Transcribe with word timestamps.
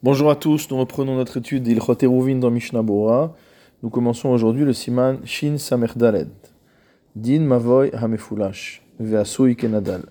Bonjour 0.00 0.30
à 0.30 0.36
tous, 0.36 0.70
nous 0.70 0.76
reprenons 0.76 1.16
notre 1.16 1.38
étude 1.38 1.64
d'Ilchot 1.64 2.04
Eruvin 2.04 2.36
dans 2.36 2.52
Mishnah 2.52 2.82
Bora. 2.82 3.34
Nous 3.82 3.90
commençons 3.90 4.28
aujourd'hui 4.28 4.64
le 4.64 4.72
siman 4.72 5.18
Shin 5.24 5.58
Samer 5.58 5.88
Daled. 5.96 6.30
Din 7.16 7.40
Mavoy 7.40 7.90
Hamefulash, 7.92 8.80
Ve'asui 9.00 9.56
Kenadal. 9.56 10.02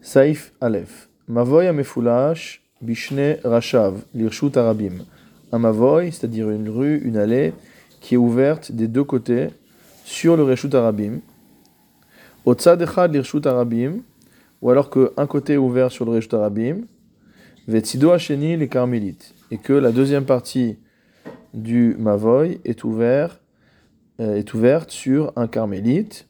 Saif 0.00 0.52
Aleph. 0.60 1.08
Mavoy 1.26 1.66
Hamefulash, 1.66 2.62
Bishne 2.80 3.38
Rashav, 3.42 4.04
Lirshut 4.14 4.56
Arabim. 4.56 5.04
Un 5.50 5.58
Mavoy, 5.58 6.12
c'est-à-dire 6.12 6.48
une 6.50 6.68
rue, 6.68 6.98
une 6.98 7.16
allée, 7.16 7.52
qui 8.00 8.14
est 8.14 8.18
ouverte 8.18 8.70
des 8.70 8.86
deux 8.86 9.02
côtés 9.02 9.48
sur 10.04 10.36
le 10.36 10.44
Reshut 10.44 10.72
Arabim. 10.72 11.18
Otsad 12.46 12.80
Echad 12.80 13.12
Lirshut 13.12 13.44
Arabim, 13.44 14.02
ou 14.62 14.70
alors 14.70 14.88
qu'un 14.88 15.26
côté 15.26 15.54
est 15.54 15.56
ouvert 15.56 15.90
sur 15.90 16.04
le 16.04 16.12
Reshut 16.12 16.34
Arabim. 16.34 16.82
Vetsido 17.66 18.10
Hacheni 18.10 18.58
les 18.58 18.68
Carmélites. 18.68 19.34
Et 19.50 19.56
que 19.56 19.72
la 19.72 19.90
deuxième 19.90 20.26
partie 20.26 20.78
du 21.54 21.96
Mavoy 21.98 22.60
est, 22.64 22.84
ouvert, 22.84 23.40
euh, 24.20 24.36
est 24.36 24.52
ouverte 24.52 24.90
sur 24.90 25.32
un 25.36 25.46
Carmélite. 25.46 26.28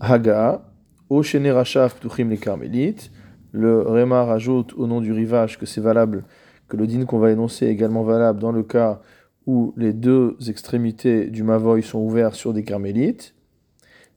Haga, 0.00 0.72
au 1.08 1.22
Rachaf 1.22 1.94
Ptuchim 2.00 2.28
les 2.28 2.38
Carmélites. 2.38 3.12
Le 3.52 3.82
Réma 3.82 4.24
rajoute 4.24 4.74
au 4.74 4.88
nom 4.88 5.00
du 5.00 5.12
rivage 5.12 5.58
que 5.58 5.66
c'est 5.66 5.80
valable, 5.80 6.24
que 6.68 6.76
le 6.76 6.86
din 6.86 7.04
qu'on 7.04 7.18
va 7.18 7.30
énoncer 7.30 7.66
est 7.66 7.70
également 7.70 8.02
valable 8.02 8.40
dans 8.40 8.52
le 8.52 8.64
cas 8.64 9.00
où 9.46 9.72
les 9.76 9.92
deux 9.92 10.36
extrémités 10.48 11.26
du 11.26 11.44
Mavoy 11.44 11.82
sont 11.82 12.00
ouvertes 12.00 12.34
sur 12.34 12.52
des 12.52 12.64
Carmélites. 12.64 13.34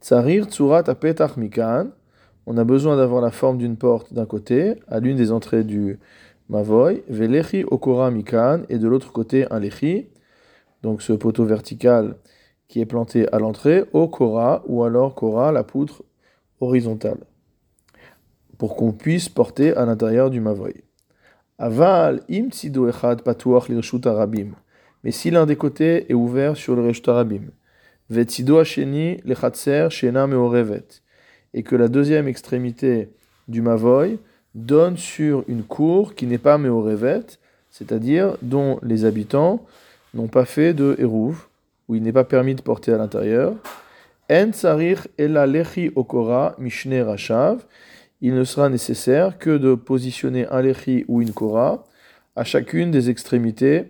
Tsarir 0.01 0.45
Tsurat 0.45 0.83
Apetach 0.87 1.37
Mikan 1.37 1.89
on 2.45 2.57
a 2.57 2.63
besoin 2.63 2.97
d'avoir 2.97 3.21
la 3.21 3.31
forme 3.31 3.57
d'une 3.57 3.77
porte 3.77 4.13
d'un 4.13 4.25
côté, 4.25 4.75
à 4.87 4.99
l'une 4.99 5.17
des 5.17 5.31
entrées 5.31 5.63
du 5.63 5.99
Mavoy, 6.49 7.03
Velechi 7.07 7.63
Okora 7.69 8.11
Mikan, 8.11 8.61
et 8.69 8.77
de 8.77 8.87
l'autre 8.87 9.11
côté 9.11 9.45
un 9.51 9.59
Lechi, 9.59 10.07
donc 10.81 11.01
ce 11.01 11.13
poteau 11.13 11.45
vertical 11.45 12.15
qui 12.67 12.81
est 12.81 12.85
planté 12.85 13.31
à 13.33 13.39
l'entrée, 13.39 13.85
Okora, 13.93 14.63
ou 14.67 14.83
alors 14.83 15.15
Kora, 15.15 15.51
la 15.51 15.63
poutre 15.63 16.03
horizontale, 16.59 17.19
pour 18.57 18.75
qu'on 18.75 18.91
puisse 18.91 19.29
porter 19.29 19.75
à 19.75 19.85
l'intérieur 19.85 20.29
du 20.29 20.39
Mavoy. 20.39 20.83
Aval 21.61 22.21
im 22.27 22.49
tzido 22.49 22.87
echad 22.89 23.21
patuach 23.21 23.69
lirshut 23.69 24.07
arabim. 24.07 24.55
Mais 25.03 25.11
si 25.11 25.29
l'un 25.29 25.45
des 25.45 25.55
côtés 25.55 26.09
est 26.09 26.15
ouvert 26.15 26.57
sur 26.57 26.75
le 26.75 26.81
reshut 26.81 27.07
arabim, 27.07 27.51
vetzido 28.09 28.57
hasheni 28.57 29.21
lechatser 29.25 29.89
shena 29.91 30.25
meorevet 30.25 31.03
et 31.53 31.63
que 31.63 31.75
la 31.75 31.87
deuxième 31.87 32.27
extrémité 32.27 33.09
du 33.47 33.61
Mavoy 33.61 34.17
donne 34.55 34.97
sur 34.97 35.43
une 35.47 35.63
cour 35.63 36.15
qui 36.15 36.25
n'est 36.25 36.37
pas 36.37 36.57
Meorevet, 36.57 37.25
c'est-à-dire 37.69 38.37
dont 38.41 38.79
les 38.83 39.05
habitants 39.05 39.65
n'ont 40.13 40.27
pas 40.27 40.45
fait 40.45 40.73
de 40.73 40.95
Hérouv, 40.99 41.47
où 41.87 41.95
il 41.95 42.03
n'est 42.03 42.11
pas 42.11 42.23
permis 42.23 42.55
de 42.55 42.61
porter 42.61 42.93
à 42.93 42.97
l'intérieur. 42.97 43.55
En 44.29 44.51
tsarir 44.51 45.07
ela 45.17 45.45
lechi 45.45 45.91
okora 45.95 46.55
mishne 46.57 47.01
rashav. 47.01 47.65
Il 48.21 48.35
ne 48.35 48.43
sera 48.43 48.69
nécessaire 48.69 49.37
que 49.39 49.57
de 49.57 49.73
positionner 49.75 50.47
un 50.47 50.61
lechi 50.61 51.05
ou 51.07 51.21
une 51.21 51.33
kora 51.33 51.85
à 52.35 52.43
chacune 52.43 52.91
des 52.91 53.09
extrémités 53.09 53.85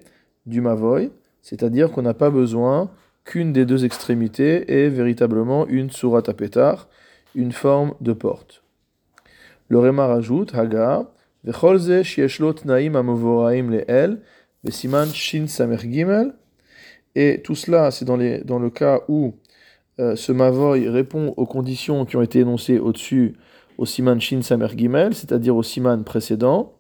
du 0.46 0.62
mavoy, 0.62 1.12
c'est-à-dire 1.42 1.92
qu'on 1.92 2.02
n'a 2.02 2.14
pas 2.14 2.30
besoin 2.30 2.90
qu'une 3.24 3.54
des 3.54 3.66
deux 3.66 3.86
extrémités 3.86 4.72
ait 4.72 4.90
véritablement 4.90 5.68
une 5.68 5.92
surat 5.92 6.24
pétard, 6.24 6.88
une 7.36 7.52
forme 7.52 7.94
de 8.02 8.14
porte. 8.14 8.64
Le 9.70 9.80
Réma 9.80 10.08
rajoute, 10.08 10.54
Haga, 10.54 11.12
Vecholze 11.44 12.04
shieshlot 12.04 12.66
naim 12.66 12.96
amovoraim 12.96 13.72
leel, 13.72 14.22
shin 15.14 15.48
samer 15.48 15.78
gimel. 15.78 16.34
Et 17.16 17.42
tout 17.42 17.56
cela, 17.56 17.92
c'est 17.92 18.06
dans, 18.06 18.18
dans 18.46 18.60
le 18.60 18.70
cas 18.70 19.02
où 19.08 19.36
euh, 20.00 20.16
ce 20.16 20.32
mavoy 20.32 20.88
répond 20.88 21.34
aux 21.38 21.46
conditions 21.46 22.06
qui 22.06 22.16
ont 22.16 22.22
été 22.22 22.40
énoncées 22.40 22.80
au-dessus 22.80 23.36
au 23.78 23.86
siman 23.86 24.22
shin 24.22 24.42
samer 24.42 24.68
gimel, 24.76 25.16
c'est-à-dire 25.16 25.56
au 25.56 25.64
siman 25.64 26.04
précédent. 26.04 26.78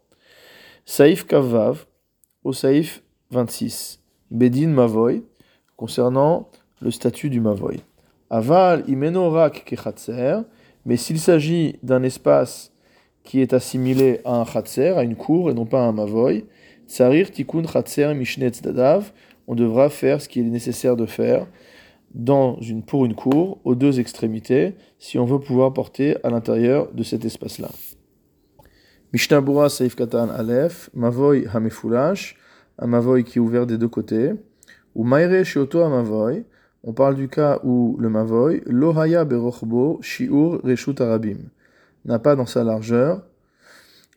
Saif 0.86 1.26
kavav, 1.26 1.86
au 2.44 2.54
saif 2.54 3.04
26. 3.32 4.00
Bedin 4.30 4.68
mavoy, 4.68 5.24
concernant 5.76 6.50
le 6.82 6.92
statut 6.92 7.30
du 7.30 7.42
mavoy. 7.42 7.82
Aval 8.34 8.86
imenorak 8.88 9.66
kechatser, 9.66 10.38
mais 10.86 10.96
s'il 10.96 11.20
s'agit 11.20 11.78
d'un 11.84 12.02
espace 12.02 12.72
qui 13.26 13.42
est 13.42 13.52
assimilé 13.52 14.22
à 14.24 14.38
un 14.38 14.46
chatser, 14.46 14.94
à 14.98 15.04
une 15.04 15.18
cour, 15.18 15.52
et 15.52 15.54
non 15.54 15.66
pas 15.66 15.84
à 15.84 15.88
un 15.88 15.92
mavoy, 15.92 16.46
tsarir 16.88 17.30
tikun 17.30 17.68
chatser 17.68 18.14
mishnetz 18.14 18.62
dadav, 18.62 19.12
on 19.48 19.56
devra 19.56 19.90
faire 19.90 20.22
ce 20.22 20.30
qu'il 20.30 20.48
est 20.48 20.50
nécessaire 20.50 20.96
de 20.96 21.06
faire 21.06 21.46
dans 22.14 22.58
une, 22.62 22.84
pour 22.84 23.04
une 23.04 23.16
cour, 23.16 23.60
aux 23.66 23.76
deux 23.76 24.00
extrémités, 24.00 24.76
si 24.98 25.20
on 25.20 25.26
veut 25.26 25.40
pouvoir 25.40 25.74
porter 25.74 26.16
à 26.24 26.30
l'intérieur 26.30 26.90
de 26.94 27.04
cet 27.04 27.26
espace-là. 27.26 27.70
Mishnah 29.12 29.42
Bura 29.42 29.68
Saif 29.68 29.94
Katan 29.94 30.30
Aleph, 30.30 30.90
Mavoy 30.94 31.48
Hamefulash, 31.54 32.38
un 32.80 32.88
Mavoy 32.88 33.26
qui 33.26 33.40
est 33.40 33.42
ouvert 33.42 33.68
des 33.68 33.78
deux 33.78 33.90
côtés, 33.90 34.32
ou 34.96 35.04
Maire 35.04 35.46
Shioto 35.46 35.86
Mavoy, 35.90 36.46
on 36.84 36.94
parle 36.94 37.16
du 37.16 37.28
cas 37.28 37.60
où 37.64 37.96
le 38.00 38.10
Mavoy, 38.10 38.64
Lohaya 38.66 39.24
Berochbo, 39.24 40.00
Shiur 40.02 40.62
Reshut 40.64 41.00
Arabim, 41.00 41.38
n'a 42.06 42.18
pas 42.18 42.36
dans 42.36 42.48
sa 42.48 42.64
largeur 42.64 43.24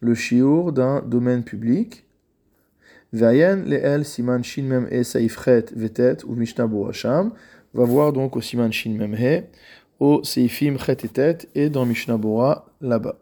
le 0.00 0.14
Shiur 0.14 0.72
d'un 0.72 1.02
domaine 1.02 1.44
public. 1.44 2.04
Vayen 3.12 3.64
Leel 3.64 4.04
Siman 4.04 4.42
Shin 4.42 4.86
E 4.90 5.02
Saifret 5.02 5.66
Vetet 5.74 6.24
ou 6.26 6.34
Mishnah 6.34 6.68
Hasham 6.88 7.32
va 7.74 7.84
voir 7.84 8.12
donc 8.12 8.36
au 8.36 8.40
Siman 8.40 8.72
Shin 8.72 8.96
Mem 8.98 9.14
He, 9.14 9.44
au 10.00 10.24
Seifim 10.24 10.76
Chet 10.78 11.06
et 11.14 11.36
et 11.54 11.70
dans 11.70 11.84
Mishnah 11.84 12.16
Bora 12.16 12.66
là-bas. 12.80 13.18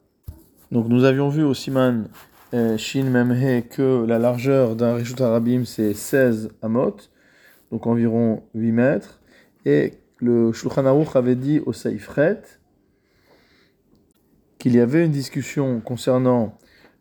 Donc 0.71 0.89
nous 0.89 1.05
avions 1.05 1.29
vu 1.29 1.43
au 1.43 1.53
Siman 1.53 2.09
euh, 2.55 2.77
Shin 2.79 3.05
Mem 3.05 3.33
He 3.33 3.69
que 3.69 4.05
la 4.07 4.19
largeur 4.19 4.77
d'un 4.77 4.95
Reshut 4.95 5.21
Arabim 5.21 5.65
c'est 5.65 5.95
16 5.95 6.51
amot, 6.63 6.97
donc 7.71 7.87
environ 7.87 8.43
8 8.55 8.73
mètres. 8.73 9.22
Et 9.65 9.95
le 10.19 10.53
Shulchan 10.53 10.87
Aruch 10.87 11.17
avait 11.17 11.37
dit 11.37 11.61
au 11.61 11.73
Saïfret 11.73 12.43
qu'il 14.59 14.75
y 14.75 14.81
avait 14.81 15.05
une 15.05 15.11
discussion 15.11 15.81
concernant 15.81 16.59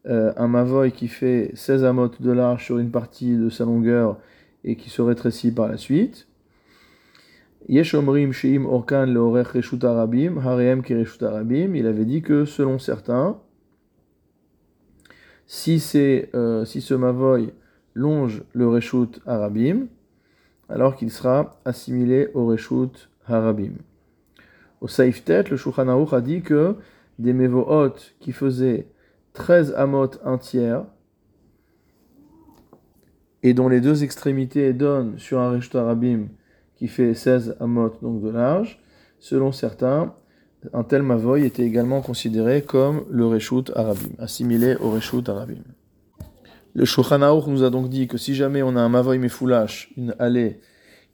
euh, 0.08 0.34
un 0.36 0.48
Mavoy 0.48 0.92
qui 0.92 1.08
fait 1.08 1.52
16 1.54 1.84
amotes 1.84 2.22
de 2.22 2.32
large 2.32 2.66
sur 2.66 2.80
une 2.80 2.90
partie 2.90 3.36
de 3.36 3.50
sa 3.50 3.66
longueur 3.66 4.18
et 4.64 4.76
qui 4.76 4.90
se 4.90 5.02
rétrécit 5.02 5.52
par 5.52 5.68
la 5.68 5.78
suite. 5.78 6.28
Yesh 7.70 7.94
Omrim 7.94 8.32
Sheim 8.32 8.66
Orkan 8.66 9.06
Leorech 9.06 9.50
Reshut 9.50 9.84
Arabim, 9.84 10.38
Hareem 10.38 10.82
Kereshut 10.82 11.22
Arabim. 11.22 11.76
Il 11.76 11.86
avait 11.86 12.06
dit 12.06 12.24
que 12.24 12.46
selon 12.46 12.80
certains, 12.80 13.40
si, 15.46 15.82
euh, 16.34 16.66
si 16.66 16.82
ce 16.82 16.94
Mavoy 16.96 17.54
longe 17.94 18.44
le 18.54 18.68
Reshut 18.68 19.22
Arabim, 19.28 19.88
alors 20.72 20.96
qu'il 20.96 21.12
sera 21.12 21.60
assimilé 21.66 22.30
au 22.34 22.48
Reshut 22.48 23.10
Harabim. 23.28 23.74
Au 24.80 24.88
Saif 24.88 25.24
Tet, 25.24 25.44
le 25.50 25.58
Shulchan 25.58 25.88
a 25.88 26.22
dit 26.22 26.42
que 26.42 26.76
des 27.20 27.34
Mevohot 27.34 27.96
qui 28.20 28.32
faisaient 28.32 28.88
13 29.34 29.74
amot 29.78 30.12
un 30.26 30.38
tiers, 30.38 30.84
et 33.44 33.54
dont 33.54 33.70
les 33.70 33.82
deux 33.82 34.04
extrémités 34.04 34.74
donnent 34.74 35.18
sur 35.18 35.40
un 35.40 35.52
Reshut 35.52 35.76
Harabim 35.76 36.28
qui 36.76 36.88
fait 36.88 37.14
16 37.14 37.58
amot 37.60 37.94
donc 38.02 38.22
de 38.22 38.30
large, 38.30 38.80
selon 39.20 39.52
certains, 39.52 40.16
un 40.74 40.84
tel 40.84 41.04
Mavoy 41.04 41.46
était 41.46 41.64
également 41.64 42.02
considéré 42.02 42.62
comme 42.62 43.04
le 43.10 43.26
Reshut 43.26 43.72
Harabim, 43.76 44.16
assimilé 44.20 44.76
au 44.76 44.92
Reshut 44.92 45.28
Harabim. 45.28 45.64
Le 46.74 46.86
Shulchan 46.86 47.20
nous 47.48 47.64
a 47.64 47.70
donc 47.70 47.90
dit 47.90 48.08
que 48.08 48.18
si 48.18 48.34
jamais 48.34 48.64
on 48.64 48.76
a 48.76 48.82
un 48.82 48.90
Mavoy 48.90 49.18
Mefoulash, 49.18 49.92
une 49.98 50.16
allée, 50.20 50.62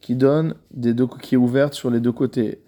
qui 0.01 0.15
donne 0.15 0.53
des 0.71 0.93
deux, 0.93 1.07
qui 1.21 1.35
est 1.35 1.37
ouverte 1.37 1.73
sur 1.73 1.89
les 1.89 1.99
deux 1.99 2.11
côtés, 2.11 2.61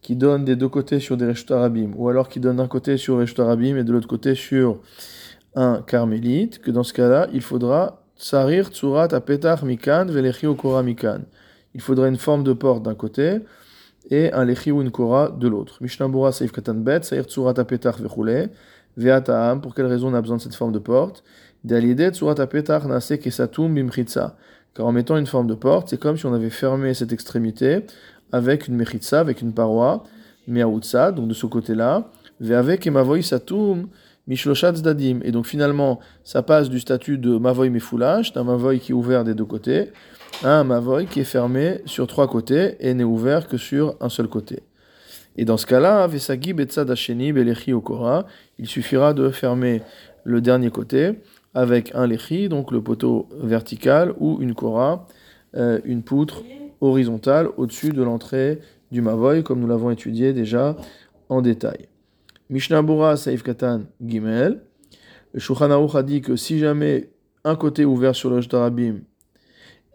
qui 0.00 0.16
donne 0.16 0.44
des 0.44 0.56
deux 0.56 0.68
côtés 0.68 0.98
sur 0.98 1.16
des 1.16 1.26
Reshut 1.26 1.52
Arabim, 1.52 1.92
ou 1.96 2.08
alors 2.08 2.28
qui 2.28 2.40
donne 2.40 2.56
d'un 2.56 2.66
côté 2.66 2.96
sur 2.96 3.18
Reshut 3.18 3.38
Arabim 3.38 3.76
et 3.76 3.84
de 3.84 3.92
l'autre 3.92 4.08
côté 4.08 4.34
sur 4.34 4.80
un 5.54 5.82
carmélite, 5.82 6.58
que 6.58 6.72
dans 6.72 6.82
ce 6.82 6.92
cas-là, 6.92 7.28
il 7.32 7.42
faudra 7.42 8.02
Tsarir 8.18 8.68
Tsurat 8.68 9.08
Apetar 9.12 9.64
Mikan 9.64 10.06
Velechi 10.06 10.46
Okora 10.46 10.82
Mikan. 10.82 11.20
Il 11.74 11.80
faudra 11.80 12.08
une 12.08 12.16
forme 12.16 12.42
de 12.42 12.52
porte 12.52 12.82
d'un 12.82 12.94
côté 12.94 13.38
et 14.10 14.32
un 14.32 14.44
Lechi 14.44 14.72
ou 14.72 14.82
une 14.82 14.90
Kora 14.90 15.30
de 15.30 15.46
l'autre. 15.46 15.78
Mishnah 15.80 16.08
Saif 16.32 16.50
Katan 16.50 16.74
Bet, 16.74 17.00
Tsarir 17.00 17.24
Tsurat 17.24 17.54
Apetar 17.56 17.98
Vechule, 17.98 18.50
Veataam, 18.96 19.60
pour 19.60 19.74
quelle 19.74 19.86
raison 19.86 20.08
on 20.08 20.14
a 20.14 20.20
besoin 20.20 20.36
de 20.36 20.42
cette 20.42 20.54
forme 20.54 20.72
de 20.72 20.78
porte? 20.78 21.22
Car 24.74 24.86
en 24.86 24.92
mettant 24.92 25.16
une 25.18 25.26
forme 25.26 25.46
de 25.46 25.54
porte, 25.54 25.88
c'est 25.88 26.00
comme 26.00 26.16
si 26.16 26.26
on 26.26 26.32
avait 26.32 26.50
fermé 26.50 26.94
cette 26.94 27.12
extrémité 27.12 27.80
avec 28.32 28.68
une 28.68 28.74
mechitsa, 28.74 29.20
avec 29.20 29.42
une 29.42 29.52
paroi, 29.52 30.04
miaoutsa, 30.48 31.12
donc 31.12 31.28
de 31.28 31.34
ce 31.34 31.46
côté-là, 31.46 32.08
avec 32.50 32.86
emavoy 32.86 33.22
satum, 33.22 33.88
Mishloshat 34.26 34.76
Zdadim. 34.76 35.20
Et 35.24 35.32
donc 35.32 35.46
finalement, 35.46 36.00
ça 36.24 36.42
passe 36.42 36.70
du 36.70 36.80
statut 36.80 37.18
de 37.18 37.36
Mavoy 37.36 37.70
Mefoulash, 37.70 38.32
d'un 38.32 38.44
Mavoy 38.44 38.78
qui 38.78 38.92
est 38.92 38.94
ouvert 38.94 39.24
des 39.24 39.34
deux 39.34 39.44
côtés, 39.44 39.90
à 40.42 40.60
un 40.60 40.64
Mavoy 40.64 41.06
qui 41.06 41.20
est 41.20 41.24
fermé 41.24 41.80
sur 41.86 42.06
trois 42.06 42.28
côtés 42.28 42.76
et 42.80 42.94
n'est 42.94 43.04
ouvert 43.04 43.48
que 43.48 43.56
sur 43.56 43.96
un 44.00 44.08
seul 44.08 44.28
côté. 44.28 44.62
Et 45.36 45.44
dans 45.44 45.56
ce 45.56 45.66
cas-là, 45.66 46.06
Vesagi 46.06 46.52
Betzad 46.52 46.90
Hasheni 46.90 47.32
Belechi 47.32 47.72
Okora, 47.72 48.26
il 48.58 48.66
suffira 48.66 49.14
de 49.14 49.30
fermer 49.30 49.82
le 50.24 50.40
dernier 50.40 50.70
côté 50.70 51.18
avec 51.54 51.94
un 51.94 52.06
lechi, 52.06 52.48
donc 52.48 52.70
le 52.70 52.82
poteau 52.82 53.28
vertical, 53.40 54.14
ou 54.18 54.38
une 54.40 54.54
kora, 54.54 55.06
euh, 55.54 55.80
une 55.84 56.02
poutre 56.02 56.42
horizontale 56.80 57.48
au-dessus 57.56 57.90
de 57.90 58.02
l'entrée 58.02 58.60
du 58.90 59.00
mavoy, 59.02 59.42
comme 59.42 59.60
nous 59.60 59.66
l'avons 59.66 59.90
étudié 59.90 60.32
déjà 60.32 60.76
en 61.28 61.42
détail. 61.42 61.88
Mishnah 62.50 62.82
Bura 62.82 63.16
Saif 63.16 63.42
Katan 63.42 63.82
Gimel. 64.04 64.62
Shulchan 65.36 65.70
a 65.70 66.02
dit 66.02 66.20
que 66.20 66.36
si 66.36 66.58
jamais 66.58 67.10
un 67.44 67.56
côté 67.56 67.84
ouvert 67.84 68.14
sur 68.14 68.28
le 68.28 68.42
Jdarabim 68.42 69.00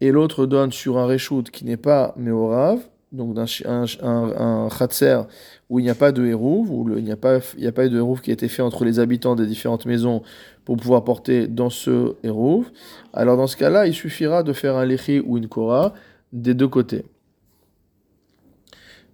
et 0.01 0.11
l'autre 0.11 0.45
donne 0.45 0.71
sur 0.71 0.97
un 0.97 1.05
reshoot 1.05 1.49
qui 1.51 1.65
n'est 1.65 1.77
pas 1.77 2.13
Meorav, 2.17 2.79
donc 3.11 3.37
un, 3.65 3.85
un, 4.03 4.67
où 5.69 5.79
il 5.79 5.83
n'y 5.83 5.89
a 5.89 5.95
pas 5.95 6.11
de 6.11 6.25
hérouv, 6.25 6.71
où 6.71 6.97
il 6.97 7.03
n'y 7.03 7.11
a, 7.11 7.17
pas, 7.17 7.39
il 7.57 7.65
a 7.65 7.71
pas 7.71 7.85
eu 7.85 7.89
de 7.89 7.97
hérouv 7.97 8.21
qui 8.21 8.31
a 8.31 8.33
été 8.33 8.47
fait 8.47 8.61
entre 8.61 8.83
les 8.83 8.99
habitants 8.99 9.35
des 9.35 9.45
différentes 9.45 9.85
maisons 9.85 10.23
pour 10.65 10.75
pouvoir 10.75 11.03
porter 11.03 11.47
dans 11.47 11.69
ce 11.69 12.15
hérouv, 12.23 12.69
alors 13.13 13.37
dans 13.37 13.47
ce 13.47 13.55
cas-là, 13.55 13.87
il 13.87 13.93
suffira 13.93 14.43
de 14.43 14.51
faire 14.51 14.75
un 14.75 14.85
lechi 14.85 15.21
ou 15.25 15.37
une 15.37 15.47
kora 15.47 15.93
des 16.33 16.53
deux 16.53 16.67
côtés. 16.67 17.05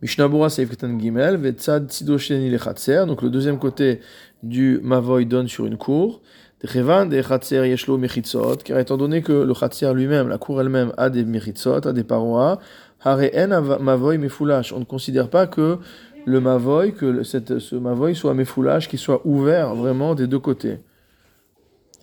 Mishnabura 0.04 0.50
Seifketan 0.50 1.00
Gimel, 1.00 1.40
le 1.42 2.58
Khatser. 2.58 3.06
Donc 3.08 3.22
le 3.22 3.30
deuxième 3.30 3.58
côté 3.58 4.02
du 4.44 4.80
Mavoy 4.84 5.26
donne 5.26 5.48
sur 5.48 5.66
une 5.66 5.78
cour. 5.78 6.22
Car 6.66 8.80
étant 8.80 8.98
donné 8.98 9.22
que 9.22 9.34
le 9.34 9.54
Khatser 9.54 9.94
lui-même, 9.94 10.30
la 10.30 10.38
cour 10.38 10.62
elle-même, 10.62 10.94
a 10.98 11.10
des 11.10 11.26
Mechitzot, 11.26 11.88
a 11.88 11.94
des 11.94 12.04
parois. 12.04 12.60
On 13.06 13.18
ne 13.18 14.84
considère 14.86 15.30
pas 15.30 15.48
que 15.48 15.78
le 16.26 16.40
Mavoy, 16.40 16.94
que 16.94 17.24
ce 17.24 17.76
Mavoy 17.76 18.16
soit 18.16 18.34
Mefoulash, 18.34 18.88
qui 18.88 18.98
soit 18.98 19.22
ouvert 19.26 19.76
vraiment 19.76 20.16
des 20.16 20.28
deux 20.28 20.40
côtés. 20.40 20.80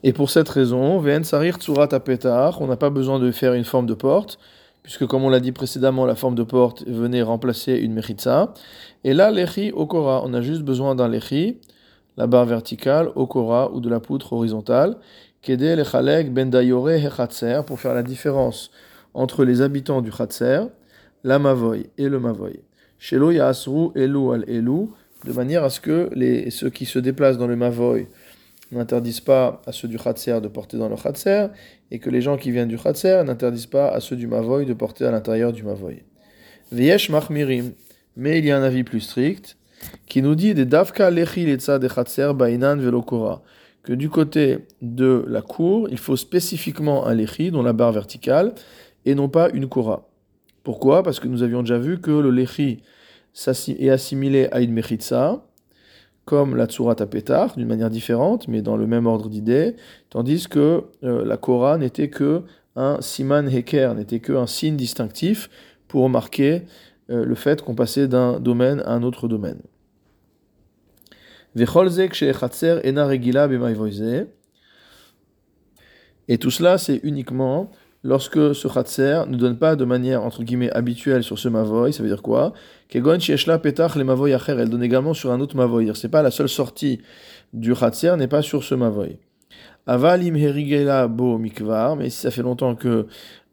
Et 0.02 0.12
pour 0.12 0.30
cette 0.30 0.48
raison, 0.48 0.98
Ven 0.98 1.24
Sarir 1.24 1.56
Tsurat 1.56 1.88
Apetar, 1.92 2.60
on 2.60 2.66
n'a 2.66 2.76
pas 2.76 2.90
besoin 2.90 3.18
de 3.18 3.30
faire 3.30 3.54
une 3.54 3.64
forme 3.64 3.86
de 3.86 3.94
porte 3.94 4.38
puisque 4.82 5.06
comme 5.06 5.24
on 5.24 5.28
l'a 5.28 5.40
dit 5.40 5.52
précédemment, 5.52 6.06
la 6.06 6.14
forme 6.14 6.34
de 6.34 6.42
porte 6.42 6.86
venait 6.86 7.22
remplacer 7.22 7.74
une 7.74 7.92
mechitza. 7.92 8.54
Et 9.04 9.14
là, 9.14 9.30
l'echi 9.30 9.72
okora, 9.72 10.22
on 10.24 10.34
a 10.34 10.40
juste 10.40 10.62
besoin 10.62 10.94
d'un 10.94 11.08
lechi, 11.08 11.58
la 12.20 12.26
barre 12.26 12.44
verticale, 12.44 13.08
okora, 13.14 13.72
ou 13.72 13.80
de 13.80 13.88
la 13.88 13.98
poutre 13.98 14.34
horizontale, 14.34 14.98
kede 15.40 15.72
lechalek 15.78 16.34
ben 16.34 16.50
dayore 16.50 16.90
hechatser, 16.90 17.62
pour 17.66 17.80
faire 17.80 17.94
la 17.94 18.02
différence 18.02 18.70
entre 19.14 19.42
les 19.46 19.62
habitants 19.62 20.02
du 20.02 20.12
chatser, 20.12 20.60
la 21.24 21.38
mavoy 21.38 21.88
et 21.96 22.10
le 22.10 22.20
mavoy. 22.20 22.60
Shelo 22.98 23.30
yasru 23.30 23.88
elu 23.94 24.34
al 24.34 24.44
elu, 24.48 24.88
de 25.24 25.32
manière 25.32 25.64
à 25.64 25.70
ce 25.70 25.80
que 25.80 26.10
les, 26.12 26.50
ceux 26.50 26.68
qui 26.68 26.84
se 26.84 26.98
déplacent 26.98 27.38
dans 27.38 27.46
le 27.46 27.56
mavoy 27.56 28.06
n'interdisent 28.70 29.20
pas 29.20 29.62
à 29.66 29.72
ceux 29.72 29.88
du 29.88 29.98
Khatser 29.98 30.42
de 30.42 30.48
porter 30.48 30.76
dans 30.76 30.90
le 30.90 30.96
Khatser, 30.96 31.46
et 31.90 31.98
que 32.00 32.10
les 32.10 32.20
gens 32.20 32.36
qui 32.36 32.50
viennent 32.50 32.68
du 32.68 32.78
Khatser 32.78 33.22
n'interdisent 33.24 33.66
pas 33.66 33.88
à 33.88 34.00
ceux 34.00 34.14
du 34.14 34.26
Mavoy 34.26 34.66
de 34.66 34.74
porter 34.74 35.06
à 35.06 35.10
l'intérieur 35.10 35.52
du 35.52 35.62
Mavoy. 35.62 36.04
Viesh 36.70 37.08
Machmirim, 37.08 37.72
mais 38.14 38.38
il 38.38 38.44
y 38.44 38.50
a 38.50 38.58
un 38.58 38.62
avis 38.62 38.84
plus 38.84 39.00
strict, 39.00 39.56
qui 40.06 40.22
nous 40.22 40.34
dit 40.34 40.54
des 40.54 40.64
Davka 40.64 41.10
Lechi 41.10 41.44
de 41.44 42.32
Bainan 42.32 42.76
Velokora, 42.76 43.42
que 43.82 43.92
du 43.92 44.10
côté 44.10 44.66
de 44.82 45.24
la 45.26 45.42
cour, 45.42 45.88
il 45.90 45.98
faut 45.98 46.16
spécifiquement 46.16 47.06
un 47.06 47.14
Lechi, 47.14 47.50
dont 47.50 47.62
la 47.62 47.72
barre 47.72 47.92
verticale, 47.92 48.54
et 49.06 49.14
non 49.14 49.28
pas 49.28 49.48
une 49.50 49.68
Kora. 49.68 50.08
Pourquoi? 50.62 51.02
Parce 51.02 51.20
que 51.20 51.28
nous 51.28 51.42
avions 51.42 51.62
déjà 51.62 51.78
vu 51.78 52.00
que 52.00 52.10
le 52.10 52.30
Lechi 52.30 52.82
est 53.78 53.90
assimilé 53.90 54.48
à 54.52 54.60
une 54.60 54.72
Mechitza, 54.72 55.46
comme 56.24 56.54
la 56.54 56.66
Tsurat 56.66 56.94
Pétar, 56.94 57.56
d'une 57.56 57.66
manière 57.66 57.90
différente, 57.90 58.46
mais 58.46 58.62
dans 58.62 58.76
le 58.76 58.86
même 58.86 59.06
ordre 59.06 59.28
d'idées, 59.28 59.74
tandis 60.10 60.46
que 60.48 60.84
euh, 61.02 61.24
la 61.24 61.36
Korah 61.36 61.78
n'était 61.78 62.10
que 62.10 62.42
un 62.76 62.98
siman 63.00 63.48
heker, 63.48 63.94
n'était 63.94 64.20
que 64.20 64.32
un 64.32 64.46
signe 64.46 64.76
distinctif 64.76 65.50
pour 65.88 66.08
marquer 66.08 66.62
le 67.10 67.34
fait 67.34 67.62
qu'on 67.62 67.74
passait 67.74 68.08
d'un 68.08 68.40
domaine 68.40 68.80
à 68.86 68.92
un 68.92 69.02
autre 69.02 69.28
domaine. 69.28 69.60
Et 76.28 76.38
tout 76.38 76.50
cela, 76.50 76.78
c'est 76.78 77.00
uniquement 77.02 77.70
lorsque 78.02 78.54
ce 78.54 78.68
khatser 78.68 79.24
ne 79.28 79.36
donne 79.36 79.58
pas 79.58 79.76
de 79.76 79.84
manière 79.84 80.22
entre 80.22 80.42
guillemets 80.42 80.70
habituelle 80.70 81.22
sur 81.22 81.38
ce 81.38 81.48
mavoy, 81.48 81.92
ça 81.92 82.02
veut 82.02 82.08
dire 82.08 82.22
quoi? 82.22 82.52
Elle 82.94 83.02
donne 83.02 84.82
également 84.82 85.12
sur 85.12 85.32
un 85.32 85.40
autre 85.40 85.56
mavoy. 85.56 85.90
C'est 85.94 86.08
pas 86.08 86.22
la 86.22 86.30
seule 86.30 86.48
sortie 86.48 87.00
du 87.52 87.74
khatser 87.74 88.14
n'est 88.16 88.28
pas 88.28 88.42
sur 88.42 88.64
ce 88.64 88.74
mavoy. 88.74 89.18
Avalim 89.86 90.36
herigela 90.36 91.08
bo 91.08 91.36
mikvar, 91.38 91.96
mais 91.96 92.10
ça 92.10 92.30
fait 92.30 92.42
longtemps 92.42 92.76
que 92.76 93.06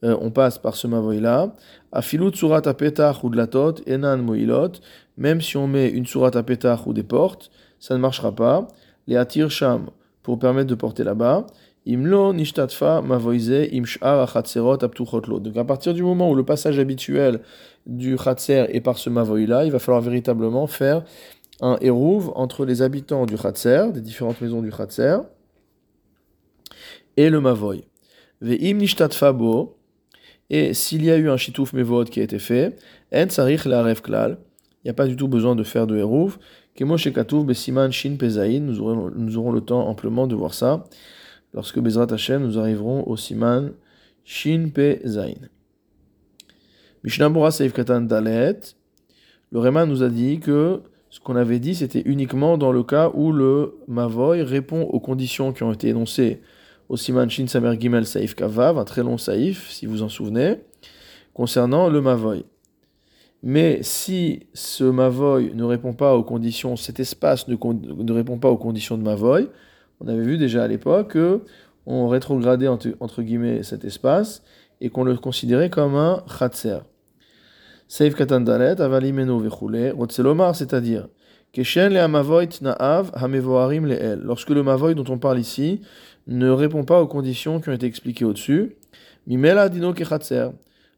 euh, 0.03 0.15
on 0.21 0.31
passe 0.31 0.57
par 0.57 0.75
ce 0.75 0.87
mavoy 0.87 1.19
là, 1.19 1.53
afilut 1.91 2.35
surat 2.35 2.61
petach 2.61 3.23
ou 3.23 3.29
de 3.29 3.37
la 3.37 3.47
tot, 3.47 3.75
enan 3.87 4.17
moilot, 4.17 4.73
même 5.17 5.41
si 5.41 5.57
on 5.57 5.67
met 5.67 5.89
une 5.89 6.05
surat 6.05 6.31
petach 6.31 6.85
ou 6.85 6.93
des 6.93 7.03
portes, 7.03 7.49
ça 7.79 7.95
ne 7.95 7.99
marchera 7.99 8.31
pas. 8.31 8.67
Les 9.07 9.15
atir 9.15 9.49
sham 9.49 9.89
pour 10.21 10.37
permettre 10.39 10.69
de 10.69 10.75
porter 10.75 11.03
là-bas. 11.03 11.47
Imlo 11.85 12.33
nishtatfa 12.33 13.01
mavoise 13.01 13.69
imshar 13.71 14.19
achatserot. 14.19 14.77
Donc 14.77 15.55
à 15.55 15.63
partir 15.63 15.93
du 15.93 16.03
moment 16.03 16.29
où 16.29 16.35
le 16.35 16.43
passage 16.43 16.79
habituel 16.79 17.39
du 17.85 18.17
khatser 18.17 18.65
est 18.69 18.81
par 18.81 18.97
ce 18.97 19.09
mavoï-là, 19.09 19.63
il 19.63 19.71
va 19.71 19.79
falloir 19.79 20.01
véritablement 20.01 20.67
faire 20.67 21.03
un 21.61 21.77
hérouv 21.79 22.33
entre 22.35 22.65
les 22.65 22.81
habitants 22.81 23.25
du 23.25 23.37
khatser, 23.37 23.85
des 23.93 24.01
différentes 24.01 24.41
maisons 24.41 24.61
du 24.61 24.69
khatser, 24.69 25.17
et 27.15 27.29
le 27.29 27.39
mavoï. 27.39 27.85
Ve'im 28.41 28.75
nishtatfa 28.75 29.31
bo, 29.31 29.76
et 30.49 30.73
s'il 30.73 31.03
y 31.03 31.11
a 31.11 31.17
eu 31.17 31.29
un 31.29 31.37
shitouf 31.37 31.73
mevod 31.73 32.09
qui 32.09 32.19
a 32.19 32.23
été 32.23 32.39
fait, 32.39 32.77
en 33.13 33.25
la 33.65 33.95
klal, 33.95 34.37
il 34.83 34.87
n'y 34.87 34.91
a 34.91 34.93
pas 34.93 35.07
du 35.07 35.15
tout 35.15 35.27
besoin 35.27 35.55
de 35.55 35.63
faire 35.63 35.87
de 35.87 35.97
hérouv. 35.97 36.37
Kemo 36.75 36.97
shekatouf 36.97 37.45
besiman 37.45 37.91
shin 37.91 38.15
pezaïn, 38.17 38.61
nous 38.61 39.37
aurons, 39.37 39.51
le 39.51 39.61
temps 39.61 39.87
amplement 39.87 40.27
de 40.27 40.35
voir 40.35 40.53
ça 40.53 40.85
lorsque 41.53 41.79
Bezrat 41.79 42.07
Hashem 42.11 42.43
nous 42.43 42.59
arriverons 42.59 43.03
au 43.07 43.17
Siman 43.17 43.71
Shin 44.23 44.69
Pe 44.73 44.99
Zain. 45.05 45.33
Mishnah 47.03 47.51
Seif 47.51 47.73
Katan 47.73 48.07
le 49.51 49.59
Réma 49.59 49.85
nous 49.85 50.03
a 50.03 50.09
dit 50.09 50.39
que 50.39 50.81
ce 51.09 51.21
qu'on 51.21 51.37
avait 51.37 51.59
dit, 51.59 51.73
c'était 51.73 52.01
uniquement 52.05 52.57
dans 52.57 52.71
le 52.71 52.83
cas 52.83 53.11
où 53.13 53.31
le 53.31 53.77
Mavoy 53.87 54.43
répond 54.43 54.83
aux 54.83 54.99
conditions 54.99 55.53
qui 55.53 55.63
ont 55.63 55.71
été 55.71 55.87
énoncées 55.87 56.41
au 56.89 56.97
Siman 56.97 57.29
Shin 57.29 57.47
Samer 57.47 57.79
Gimel 57.79 58.05
Saif 58.05 58.35
Kavav, 58.35 58.77
un 58.77 58.85
très 58.85 59.03
long 59.03 59.17
Saif, 59.17 59.69
si 59.69 59.85
vous 59.85 60.03
en 60.03 60.09
souvenez, 60.09 60.55
concernant 61.33 61.89
le 61.89 62.01
Mavoy. 62.01 62.45
Mais 63.43 63.79
si 63.83 64.47
ce 64.53 64.83
Mavoy 64.83 65.53
ne 65.53 65.63
répond 65.63 65.93
pas 65.93 66.15
aux 66.15 66.23
conditions, 66.23 66.75
cet 66.75 66.99
espace 66.99 67.47
ne, 67.47 68.11
répond 68.11 68.37
pas 68.37 68.49
aux 68.49 68.57
conditions 68.57 68.97
de 68.97 69.03
Mavoy, 69.03 69.49
on 69.99 70.07
avait 70.07 70.23
vu 70.23 70.37
déjà 70.37 70.63
à 70.63 70.67
l'époque 70.67 71.17
qu'on 71.85 72.07
rétrogradait 72.07 72.67
entre, 72.67 73.21
guillemets 73.21 73.63
cet 73.63 73.85
espace 73.85 74.43
et 74.81 74.89
qu'on 74.89 75.03
le 75.03 75.15
considérait 75.17 75.69
comme 75.69 75.95
un 75.95 76.23
khatser. 76.39 76.79
Seif 77.87 78.15
katandalet, 78.15 78.81
avalimeno 78.81 79.39
vechule, 79.39 79.93
rotselomar, 79.95 80.55
c'est-à-dire 80.55 81.07
Keshen 81.53 81.93
le 81.93 81.99
amavoit 82.01 82.61
na'av 82.61 83.11
hamevoarim 83.13 83.85
le'el. 83.85 84.19
Lorsque 84.21 84.49
le 84.49 84.61
mavoit 84.61 84.93
dont 84.93 85.05
on 85.11 85.17
parle 85.17 85.39
ici 85.39 85.81
ne 86.27 86.49
répond 86.49 86.83
pas 86.83 87.01
aux 87.01 87.07
conditions 87.07 87.59
qui 87.59 87.69
ont 87.69 87.73
été 87.73 87.85
expliquées 87.85 88.25
au-dessus, 88.25 88.75
mimela 89.25 89.69
dino 89.69 89.93
kechatser. 89.93 90.49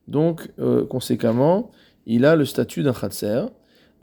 Donc, 0.08 0.50
euh, 0.60 0.86
conséquemment, 0.86 1.72
il 2.06 2.26
a 2.26 2.36
le 2.36 2.46
statut 2.46 2.84
d'un 2.84 2.94
khatser. 2.94 3.46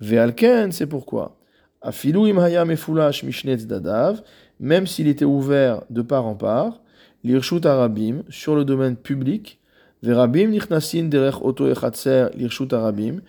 Ve'alken, 0.00 0.70
c'est 0.72 0.86
pourquoi? 0.86 1.36
Afilu 1.82 2.30
im 2.30 2.38
hayam 2.38 2.70
efulash 2.70 3.22
mishnetz 3.22 3.66
dadav 3.66 4.22
même 4.60 4.86
s'il 4.86 5.08
était 5.08 5.24
ouvert 5.24 5.82
de 5.90 6.02
part 6.02 6.26
en 6.26 6.34
part, 6.34 6.80
l'irshut 7.24 7.64
arabim, 7.66 8.22
sur 8.28 8.54
le 8.54 8.64
domaine 8.64 8.96
public, 8.96 9.58
verabim 10.02 10.48
nichnasin 10.48 11.04
derech 11.04 11.42
oto 11.42 11.68
echatser 11.68 12.28
l'irshut 12.34 12.72
arabim, 12.72 13.20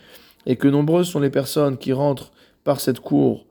et 0.45 0.55
que 0.55 0.67
nombreuses 0.67 1.09
sont 1.09 1.19
les 1.19 1.29
personnes 1.29 1.77
qui 1.77 1.93
rentrent 1.93 2.31
par 2.63 2.79
cette 2.79 2.99
cour 2.99 3.45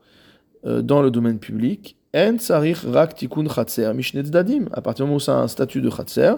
euh, 0.64 0.82
dans 0.82 1.02
le 1.02 1.10
domaine 1.10 1.38
public, 1.38 1.96
en 2.16 2.36
rak 2.92 3.14
tikun 3.14 3.48
chatser. 3.48 3.84
À 3.84 4.80
partir 4.80 5.04
du 5.04 5.08
moment 5.08 5.16
où 5.16 5.20
ça 5.20 5.38
a 5.38 5.42
un 5.42 5.48
statut 5.48 5.80
de 5.80 5.90
chatser, 5.90 6.34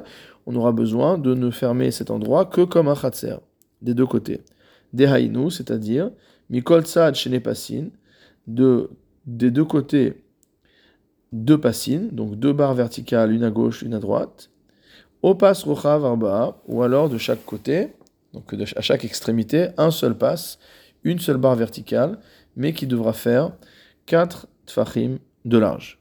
on 0.47 0.57
aura 0.57 0.73
besoin 0.73 1.19
de 1.19 1.35
ne 1.35 1.51
fermer 1.51 1.91
cet 1.91 2.11
endroit 2.11 2.47
que 2.47 2.63
comme 2.63 2.89
un 2.89 2.95
chatser, 2.95 3.37
des 3.81 3.95
deux 3.95 4.07
côtés. 4.07 4.41
Dehainu, 4.93 5.51
c'est-à-dire, 5.51 6.11
mikol 6.51 6.83
tzad 6.85 7.15
shenepasin, 7.15 7.91
de, 8.47 8.91
des 9.27 9.51
deux 9.51 9.65
côtés 9.65 10.25
deux 11.33 11.59
passines, 11.59 12.09
donc 12.11 12.37
deux 12.37 12.53
barres 12.53 12.75
verticales, 12.75 13.33
une 13.33 13.45
à 13.45 13.51
gauche, 13.51 13.83
une 13.83 13.95
à 13.95 13.99
droite. 13.99 14.51
Opas 15.23 15.63
rochav 15.65 16.05
arba, 16.05 16.61
ou 16.67 16.83
alors 16.83 17.09
de 17.09 17.19
chaque 17.19 17.45
côté, 17.45 17.89
donc 18.33 18.55
à 18.77 18.81
chaque 18.81 19.05
extrémité, 19.05 19.69
un 19.77 19.91
seul 19.91 20.17
passe, 20.17 20.59
une 21.05 21.19
seule 21.19 21.37
barre 21.37 21.57
verticale, 21.57 22.19
mais 22.57 22.73
qui 22.73 22.87
devra 22.87 23.13
faire 23.13 23.53
4 24.07 24.47
tfachim 24.67 25.19
de 25.49 25.59
large. 25.59 25.99